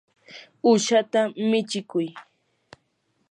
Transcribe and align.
uushata 0.67 1.19
michikuy. 1.49 2.07